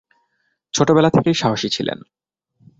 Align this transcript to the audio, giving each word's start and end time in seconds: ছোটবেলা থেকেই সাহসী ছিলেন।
ছোটবেলা 0.73 1.09
থেকেই 1.09 1.33
সাহসী 1.33 1.69
ছিলেন। 1.69 1.99